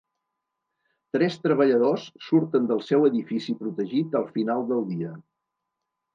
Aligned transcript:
Tres 1.17 1.37
treballadors 1.43 2.05
surten 2.29 2.65
del 2.73 2.81
seu 2.87 3.05
edifici 3.11 3.57
protegit 3.61 4.19
al 4.23 4.27
final 4.39 4.67
del 4.73 4.83
dia. 4.95 5.15